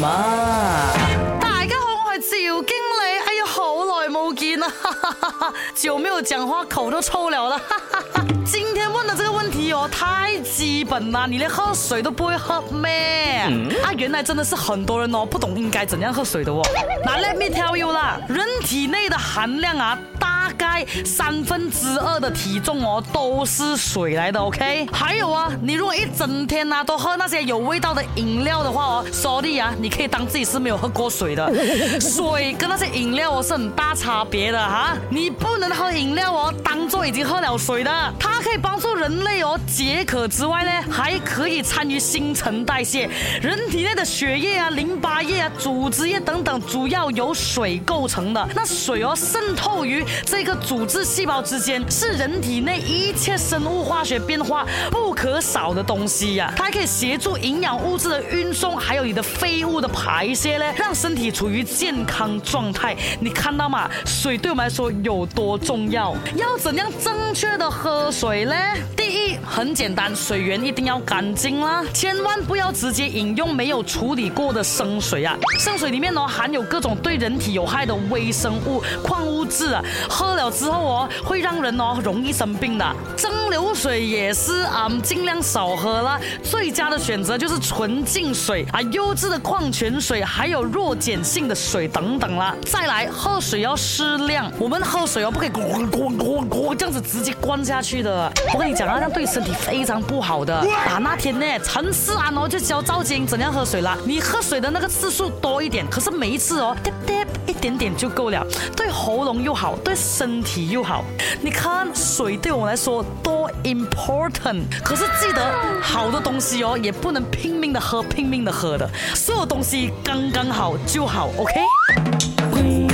[0.00, 0.92] 妈
[1.40, 5.52] 大家好我是赵经理哎呀好耐冇见啦哈哈哈
[5.98, 13.48] 没有讲话口都臭了啦哈哈哈今天问的这个问题哦太基本啦你连喝水都不会喝咩？
[13.82, 16.62] 啊原来真的是很多人哦不懂应该怎样喝水的哦。
[17.04, 24.88] 那 let me tell you 啦人体内的含量啊大概三分之二的体重哦，都是水来的，OK？
[24.92, 31.48] 还有啊，你如果一整天呢都喝那些有味道的饮料的话哦，sorry 啊，你可以当自己是没有喝过水的。
[32.00, 37.90] 水跟那些饮料哦是很大差别的哈，你不能喝饮料哦，当做已经喝了水的。
[38.18, 43.08] 它可以帮助人类哦解渴之外呢，还可以参与新陈代谢。
[43.40, 48.48] 人体内的血液啊、淋巴液啊、组织液等等，主要由水构成的。
[48.54, 50.38] 那水哦渗透于这。
[50.38, 62.96] 这个组织细胞之间是人体内一切生物化学变化不可少的东西呀，它还可以协助营养物质的运送，还有你的废物的排泄呢，让身体处于健康状态。
[63.20, 63.90] 你看到吗？
[64.06, 66.16] 水对我们来说有多重要？
[66.36, 68.54] 要怎样正确的喝水呢？
[68.96, 75.36] 第一，很简单，水源一定要干净啦，千万不要直接饮用没有处理过的生水啊！
[75.58, 80.37] 生水里面呢含有各种对人体有害的微生物、矿物质啊，喝。
[80.38, 82.96] 了之后哦，会让人哦容易生病的。
[83.16, 86.18] 蒸馏水也是啊，尽量少喝啦。
[86.42, 92.54] 最佳的选择就是纯净水啊，优质的矿泉水，还有弱碱性的水等等啦。
[92.64, 94.50] 再来，喝水要适量。
[94.58, 98.32] 我们喝水哦，不可以咣咣咣咣这样子直接灌下去的。
[98.54, 100.54] 我跟你讲啊，这样对身体非常不好的。
[100.54, 103.96] 啊，那天呢，陈思安哦就教赵晶怎样喝水啦。
[104.04, 107.14] 你喝水的那个次数多一点，可是每一次哦，滴滴
[107.46, 109.94] 一点点就够了，对喉咙又好，对。
[109.98, 111.02] 身身体又好，
[111.40, 114.60] 你看水对我来说多 important。
[114.84, 122.87] 可是记得好的东西哦，也不能拼命的喝，拼命的喝的，所有东西刚刚好就好，OK。